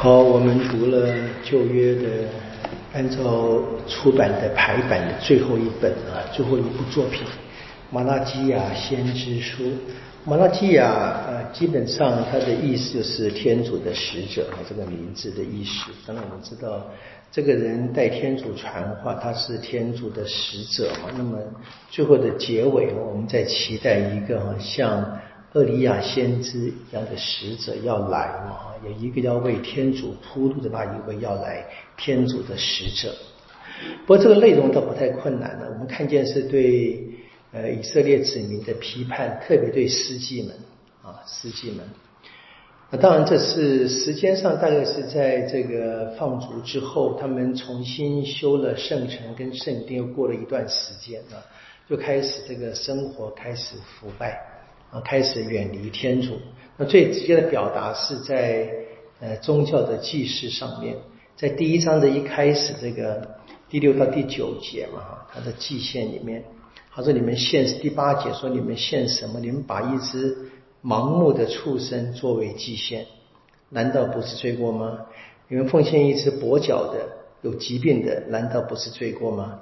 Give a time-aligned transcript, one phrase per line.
[0.00, 2.08] 好，我们读了旧约的，
[2.92, 7.22] 按照出版的排版的最后一本啊，最后一部作品
[7.90, 9.64] 《马拉基亚先知书》。
[10.24, 15.90] 马拉基亚呃，基本上它的意思就是天主的使者啊，这个名字的意思。
[16.06, 16.86] 当然我们知道，
[17.32, 21.10] 这个人代天主传话，他是天主的使者嘛。
[21.16, 21.36] 那么
[21.90, 25.04] 最后的结尾，我们在期待一个像。
[25.54, 28.74] 厄里亚先知一样的使者要来嘛？
[28.84, 31.64] 有一个要为天主铺路的那一位要来，
[31.96, 33.14] 天主的使者。
[34.06, 35.70] 不过这个内容倒不太困难了。
[35.72, 37.02] 我们看见是对
[37.52, 40.54] 呃以色列子民的批判，特别对司机们
[41.02, 41.80] 啊司机们。
[42.90, 51.36] 那当然这是时间上大概是在这个放逐之后，他们重新修了圣城跟圣殿，又过了一段时间啊，
[51.88, 54.40] 就开始这个生活开始腐败。
[54.90, 56.38] 啊，开始远离天主。
[56.76, 58.68] 那最直接的表达是在
[59.20, 60.96] 呃宗教的祭祀上面，
[61.36, 63.36] 在第一章的一开始这个
[63.68, 66.44] 第六到第九节嘛，哈，它的祭献里面，
[66.92, 69.40] 他说你们献第八节说你们献什么？
[69.40, 70.36] 你们把一只
[70.82, 73.06] 盲目的畜生作为祭献，
[73.68, 75.00] 难道不是罪过吗？
[75.48, 77.08] 你们奉献一只跛脚的、
[77.42, 79.60] 有疾病的，难道不是罪过吗？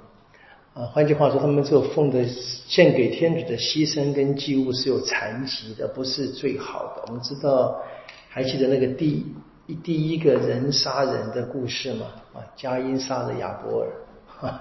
[0.77, 7.01] 啊，换句话说，他们这奉的献给天主的牺牲跟祭物是有残疾的，不是最好的。
[7.07, 7.81] 我们知道，
[8.29, 9.25] 还记得那个第
[9.65, 12.05] 一第一个人杀人的故事吗？
[12.35, 14.53] 啊，佳音杀了亚伯尔，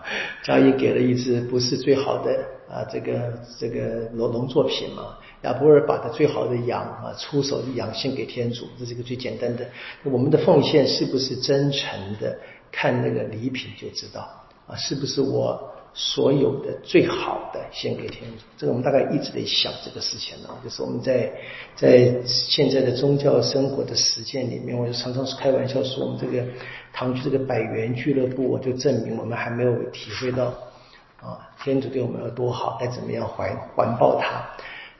[0.42, 2.33] 佳音给了一只不是最好的
[2.67, 5.19] 啊，这个这个农农作品嘛。
[5.42, 9.67] 亚伯尔把他最好的羊啊，出手的羊献给天主，这是一个最简单的。
[10.03, 12.39] 我们的奉献是不是真诚的？
[12.72, 14.22] 看那个礼品就知道
[14.67, 15.72] 啊，是不是我？
[15.98, 21.33] 所有的最好的献给天主，这个我们大概一直在想这个事情呢，就是我们在
[21.75, 26.44] 在现在的宗教生活的实践里面，我就常常是开玩笑说，我们这个
[26.92, 30.53] 唐区这个百元俱乐部，我就证明我们还没有体会到
[31.22, 34.44] 啊，天主对我们有多好，该怎么样还还报他。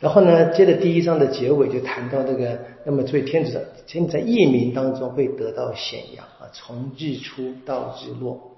[0.01, 8.56] 然后呢，接着第一章的结尾就谈到这个，那么所以天主在天主在异民当中会得到显扬啊，从日出到日落。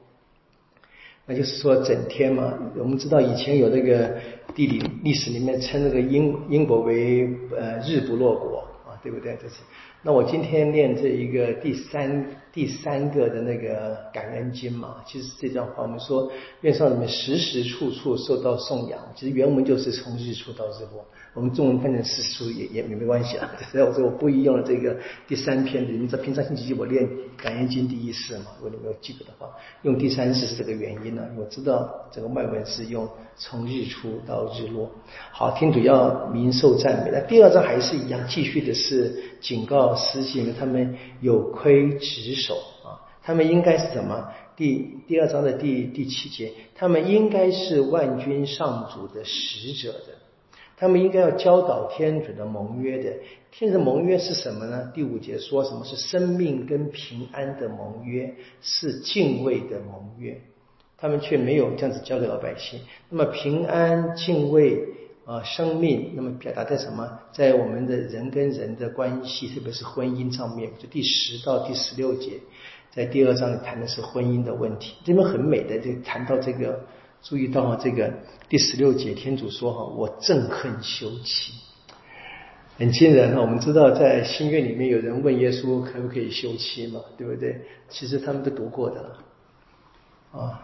[1.29, 4.17] 那就是说，整天嘛，我们知道以前有那个
[4.55, 9.37] 地理历史里面称那个英英国为呃日不落国啊，对不对？
[9.37, 9.57] 这是。
[10.03, 16.31] 那我今天念这一个第三第三个的那个感恩经嘛，其实这段话我们说
[16.63, 21.05] 愿上你们时时处处受到颂扬，其实原文就是从日出到日落。
[21.35, 23.49] 我们中文翻成四书也也也没关系啊。
[23.71, 24.97] 所以我说我故意用了这个
[25.29, 27.07] 第三篇的，你们在平常星期一我练
[27.37, 29.49] 感恩经第一次嘛，如果你没有记得的话，
[29.83, 31.23] 用第三次是这个原因呢。
[31.37, 34.91] 我知道这个外文是用从日出到日落。
[35.31, 37.11] 好，天主要民受赞美。
[37.13, 44.33] 那第二章还是一样，继续的是警告司机们，他们有亏职守啊，他们应该是什么？
[44.57, 50.15] 第第二章的第第七节，他们应该是万军上主的使者的。
[50.77, 53.13] 他们应该要教导天主的盟约的，
[53.51, 54.93] 天主的盟约是什么呢？
[54.95, 58.33] 第五节说什么是生命跟平安的盟约，
[58.63, 60.41] 是敬畏的盟约，
[60.97, 62.81] 他们却没有这样子教给老百姓。
[63.11, 64.85] 那么平安、敬畏
[65.29, 67.07] 啊，生命，那么表达在什么？
[67.33, 72.41] 在我们的人跟人的关系，特别是婚姻上面，就第十到第十六节，
[72.91, 76.81] 在第二章里谈的是婚姻的问题，这边很美的就谈到这个。
[77.21, 78.11] 注意到这个
[78.49, 81.53] 第十六节，天主说：“哈，我憎恨休妻，
[82.79, 83.41] 很惊人哈。
[83.43, 87.61] 我们知道，在新约里面有人问耶稣可不可以休妻嘛，对不对？
[87.89, 89.19] 其实他们都读过的了。”
[90.31, 90.61] 啊，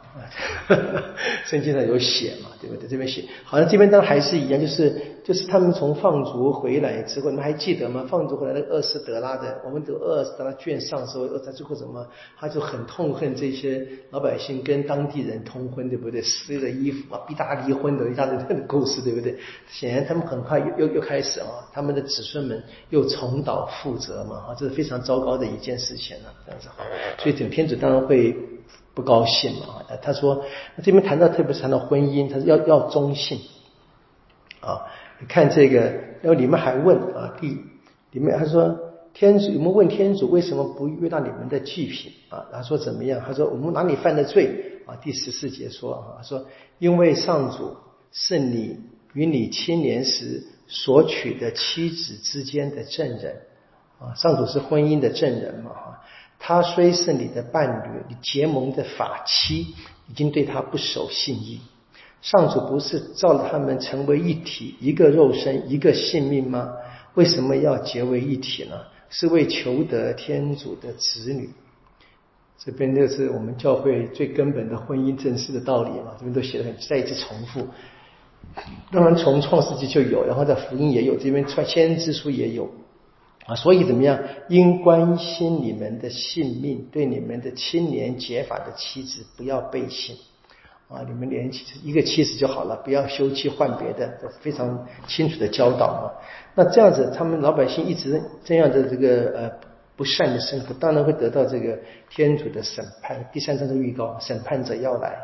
[1.47, 2.87] 圣经上有写嘛，对不对？
[2.87, 4.95] 这边写，好像这边当然还是一样，就是
[5.25, 8.05] 就是他们从放逐回来之后，你们还记得吗？
[8.07, 12.07] 放逐回来那个厄斯德拉的，我们读厄斯德拉卷上时候，他最后怎么？
[12.39, 16.21] 他就很痛恨这些老百姓跟当地人通婚，对不对？
[16.21, 19.35] 撕了衣服啊，逼大离婚的一大堆的故事，对不对？
[19.71, 26.69] 显然他们很快又又又开始啊，他们的子孙们又重蹈覆辙嘛，啊，这是非常糟糕的一件事情了，这样子。
[27.19, 28.37] 所以整天子当然会。
[28.95, 29.83] 不高兴嘛？
[30.01, 30.45] 他说，
[30.83, 33.41] 这边谈到特别谈到婚姻，他说要要忠信
[34.61, 34.87] 啊。
[35.21, 35.81] 你看这个，
[36.23, 37.49] 然后你们还问啊，第
[38.13, 38.79] 里面他说
[39.13, 42.47] 天主，我们问天主为什么不遇到你们的祭品啊？
[42.53, 43.21] 他说怎么样？
[43.27, 44.95] 他说我们哪里犯的罪啊？
[45.03, 46.47] 第十四节说啊，他说
[46.79, 47.77] 因为上主
[48.13, 48.79] 是你
[49.13, 53.43] 与你青年时所娶的妻子之间的证人
[53.99, 56.01] 啊，上主是婚姻的证人嘛哈。
[56.39, 59.75] 他虽是你的伴侣，你结盟的法妻，
[60.09, 61.61] 已经对他不守信义。
[62.21, 66.71] 上主不是造了他们成为一体，一个肉身，一个性命吗？
[67.15, 68.81] 为什么要结为一体呢？
[69.11, 71.51] 是为求得天主的子女。
[72.59, 77.67] 这边就是我们教会最根本的婚姻正式的道理嘛，这边都写的很再一次重复。
[78.91, 82.71] 当然从创世纪就有，然后在福音也有，这边创先知书也有
[83.47, 83.55] 啊。
[83.55, 84.19] 所以怎么样？
[84.49, 90.17] 应关心你们的性命，对你们的青年结发的妻子不要背信
[90.89, 91.03] 啊。
[91.07, 91.51] 你们连
[91.83, 96.11] 一个妻子就好了，不要休妻换别的，非常清楚的教导嘛。
[96.55, 99.51] 那这样子，他们老百姓一直这样的这个呃
[99.97, 101.79] 不善的生活，当然会得到这个
[102.11, 103.29] 天主的审判。
[103.33, 105.17] 第三章的预告，审判者要来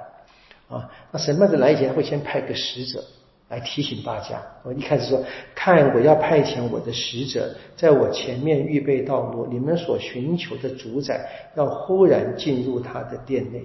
[0.69, 0.89] 啊。
[1.13, 3.03] 那审判者来以前，会先派个使者。
[3.51, 5.21] 来提醒大家，我一开始说，
[5.57, 9.45] 看我要派遣我的使者，在我前面预备道路。
[9.51, 13.61] 你们所寻求的主宰，要忽然进入他的殿内。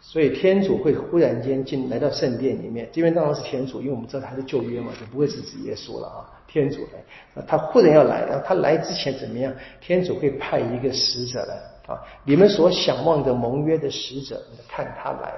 [0.00, 2.88] 所以天主会忽然间进来到圣殿里面。
[2.92, 6.30] 这边当然是天主，因为我们知道他是旧约嘛，就不会是指耶稣了啊。
[6.46, 6.86] 天主
[7.34, 9.52] 来，他忽然要来，然后他来之前怎么样？
[9.80, 11.98] 天主会派一个使者来啊。
[12.24, 15.34] 你们所想望的盟约的使者，看他来。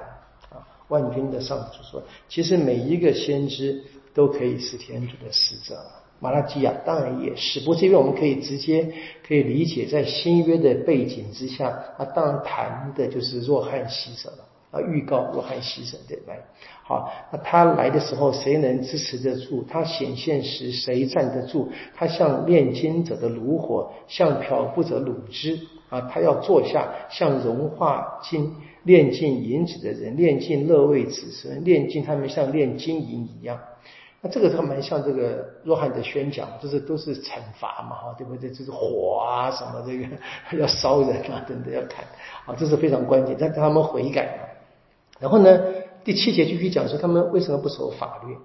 [0.88, 3.82] 万军的上主说：“其实每一个先知
[4.14, 5.78] 都可以是天主的使者，
[6.18, 7.60] 马拉基亚当然也是。
[7.60, 8.90] 不过这边我们可以直接
[9.26, 16.38] 可以理解，在新约的背景之下，他当然谈的就是若翰洗者了啊，预告若翰洗者对来。
[16.82, 19.64] 好，那他来的时候，谁能支持得住？
[19.68, 21.68] 他显现时，谁站得住？
[21.94, 28.54] 他像炼金者的炉火，像漂浮者卤汁啊，他要坐下，像融化金。”
[28.84, 33.58] 炼尽银子的人，炼尽乐位子孙，炼尽他们像炼金银一样。
[34.22, 38.48] 那这个他蛮像这个若翰的宣讲，就是都是惩罚嘛，哈，对不对？
[38.48, 40.06] 就是火啊，什么这个
[40.58, 42.02] 要烧人啊，等等要砍
[42.46, 44.47] 啊，这是非常关键，让他们悔改。
[45.20, 45.60] 然后呢，
[46.04, 48.36] 第七节继续讲说他们为什么不守法律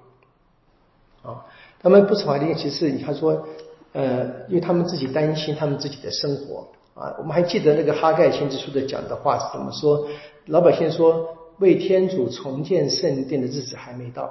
[1.22, 1.46] 啊？
[1.80, 3.48] 他们不守法律，其实他说，
[3.92, 7.16] 呃，因为他们自己担心他们自己的生活啊。
[7.20, 10.08] 我们还记得那个哈盖先知书的讲的话是怎么说？
[10.48, 14.30] 老百姓说：“为天主重建圣殿的日子还没到。”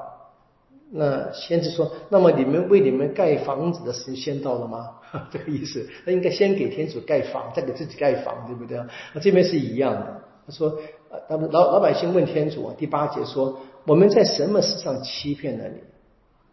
[0.94, 4.91] 那先知说：“那么你们为你们盖房子的时间到了吗？”
[5.31, 8.79] 这个意思，那应该先给天主盖房，再给自己盖房，对不对？
[9.15, 10.23] 那这边是一样的。
[10.52, 10.78] 说
[11.10, 15.76] ：“呃，他们老老百姓问天主啊，第八节说：我们在什么事上欺骗了你？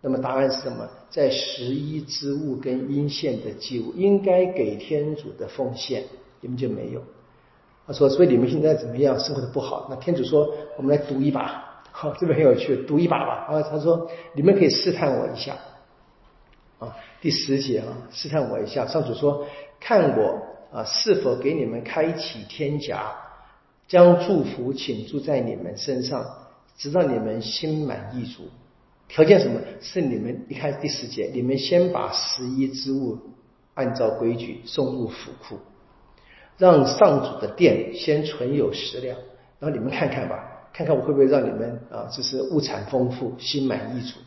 [0.02, 0.88] 那么答案是什么？
[1.10, 6.04] 在十一之物跟阴线的祭物，应该给天主的奉献，
[6.42, 7.02] 你们就没有。”
[7.86, 9.20] 他说：“所以你们现在怎么样？
[9.20, 9.88] 生活的不好。
[9.90, 10.48] 那天主说：
[10.78, 13.48] 我们来赌一把，好， 这边很有趣，赌一把吧。
[13.50, 15.56] 啊，他说：你们可以试探我一下。
[16.78, 18.86] 啊，第十节啊，试探我一下。
[18.86, 19.44] 上主说：
[19.80, 20.40] 看我
[20.72, 23.12] 啊，是否给你们开启天甲，
[23.90, 26.24] 将祝福倾注在你们身上，
[26.78, 28.44] 直到你们心满意足。
[29.10, 29.60] 条件什么？
[29.82, 33.18] 是你们一开始第十节，你们先把十一之物
[33.74, 35.58] 按照规矩送入府库。”
[36.60, 39.18] 让上主的殿先存有食粮，
[39.60, 44.20] 然后你们看看吧，看看我会不会让你们啊，就是物产丰富，心满意足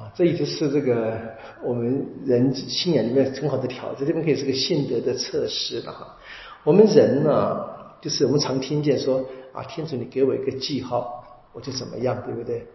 [0.00, 0.12] 啊。
[0.14, 1.20] 这一直是这个
[1.64, 6.16] 我们人信仰里面很好的条件，这边可以是个信德的测试了哈。
[6.62, 7.58] 我们人呢，
[8.00, 12.66] 就是我们常听见说啊，天主你给我一个记号，我就怎么样，对不对？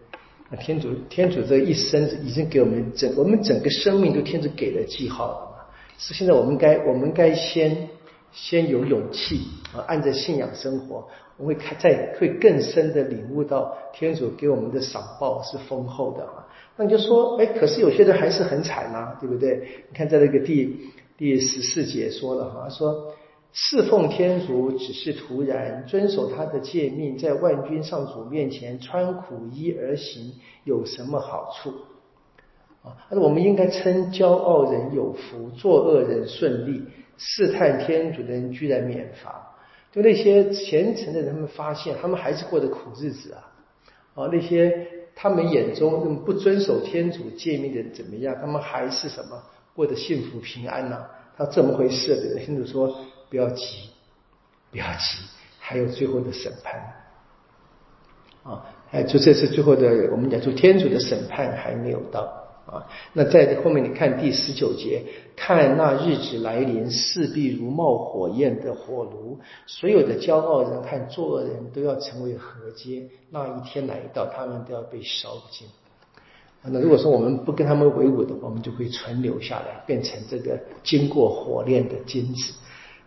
[0.49, 5.63] 那天主天主这一生已经给我们整我们整个生命都天主给了记号了嘛？
[5.97, 7.89] 是现在我们该我们该先。
[8.31, 11.07] 先有勇气啊，按着信仰生活，
[11.37, 16.45] 我们会开在会更深的领悟到天主给我们的赏报是丰厚的啊。
[16.75, 19.85] 那你就说，哎，可是有些人还是很惨呐，对不对？
[19.89, 20.77] 你看在那个第
[21.17, 23.13] 第十四节说了哈，说
[23.57, 30.33] 侍奉天主只是徒然，遵守他的诫命，在万军上主面前穿苦衣而行，
[30.65, 31.73] 有什么好处
[32.83, 33.07] 啊？
[33.09, 36.83] 那我们应该称骄傲人有福，作恶人顺利。
[37.17, 39.55] 试探天主的人居然免罚，
[39.89, 43.39] 就那些虔诚的人，们发现他们还是过着苦日子啊！
[44.15, 44.85] 啊，那些
[45.15, 48.35] 他们眼中那么不遵守天主诫命的人怎么样？
[48.41, 49.41] 他们还是什么
[49.73, 51.05] 过得幸福平安呢？
[51.37, 52.93] 他这么回事，天主说
[53.35, 53.89] 不要急，
[54.71, 55.17] 不要急，
[55.59, 56.81] 还有最后的审判
[58.43, 58.63] 啊！
[58.91, 62.21] 哎，就这次最后的，我们讲说天主的审判还没有到。
[62.65, 65.03] 啊，那在后面你看第十九节，
[65.35, 69.37] 看那日子来临，势必如冒火焰的火炉，
[69.67, 75.67] 所有的骄傲人和作恶人都要成为河阶，那一天来到，他们都要被烧尽。
[76.63, 82.53] 那如果说我们不跟他们为伍的话，我们就会存留下来，变成这个经过火炼的金子，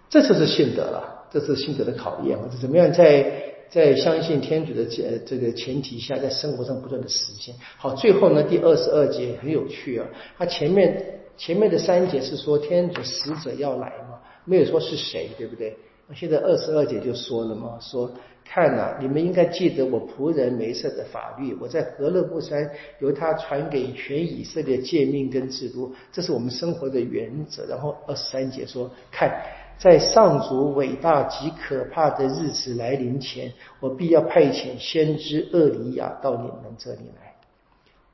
[0.08, 3.44] 这就是信德了，这是信德的考验，或者怎么样在。
[3.70, 7.54] 在相信天主的这这个前提下，在生活上不断的实现。
[7.76, 10.06] 好，最后呢，第二十二节很有趣啊。
[10.38, 15.76] 他前面前面的三节是说天主使者要来嘛，没有说是谁，对不对？
[16.06, 18.10] 那现在二十二节就说了嘛，说
[18.50, 27.66] 看呐，你们应该记得我仆人梅瑟的法律，我在何勒布山由他传给全以色列诫命跟制度，这是我们生活的原则。
[27.66, 29.30] 然后二十三节说，看
[29.78, 37.34] 在上主伟大及可怕的日子来临前，我必要派遣先知厄里亚到你们这里来。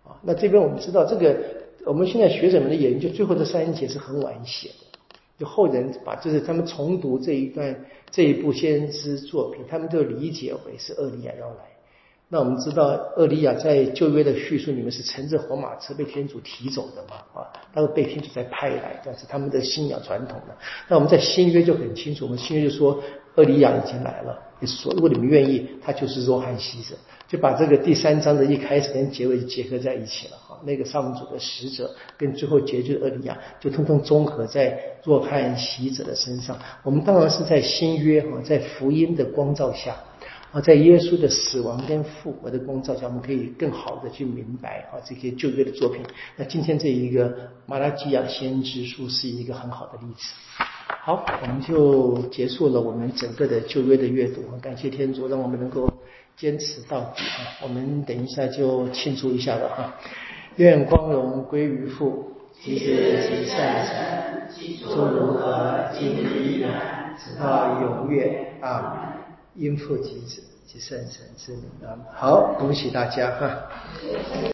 [0.03, 1.37] 啊，那这边我们知道这个，
[1.87, 4.84] 我们现在学者们的研究，最后这三节是很晚写的。
[5.39, 11.57] 就后人把，就是他们重读这一段这一部先知作品，他们就理解为是厄利亚要来。
[12.29, 17.17] 那我们知道，厄利亚在旧约的叙述里面是乘着火马车被天主提走的嘛？
[17.41, 20.57] 啊，他是被天主再派来，但是他们的信仰传统的。
[20.89, 23.01] 那我们在新约就很清楚，我们新约就说
[23.37, 26.97] 厄利亚已经来了，也说如果你们愿意，他就是若翰西者。
[27.35, 36.57] 就把这个第三章的一开始跟结尾结合在一起了哈，那个上主的使者跟最后结局厄利亚就通通综合在若翰洗者的身上。
[36.85, 39.97] 我们当然是在新约哈，在福音的光照下
[40.53, 46.03] 啊，在耶稣的死亡跟复活的光照下，我们可以更好的去明白啊这些旧约的作品。
[46.37, 47.35] 那今天这一个
[47.67, 50.23] 马拉基亚先知书是一个很好的例子。
[50.87, 54.41] 好，我们就结束了我们整个的旧约的阅读。
[54.63, 55.93] 感谢天主，让我们能够。
[56.37, 57.63] 坚持到底啊！
[57.63, 59.95] 我们等一下就庆祝一下吧哈！
[60.57, 64.49] 愿光荣归于父，及子及善神，
[64.83, 69.15] 诸如何，今日依然，直到永远啊！
[69.55, 71.95] 因父及子及善神之名啊！
[72.13, 73.69] 好，恭喜大家哈！